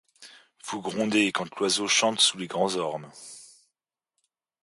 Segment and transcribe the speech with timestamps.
[0.65, 3.11] Vous grondez quand l’oiseau chante sous les grands ormes;